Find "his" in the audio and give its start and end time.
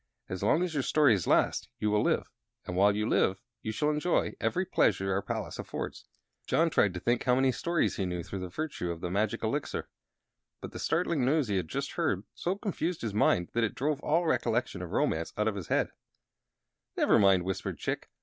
13.03-13.13, 15.53-15.67